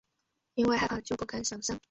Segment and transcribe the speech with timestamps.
[0.55, 1.79] 因为害怕就不敢想像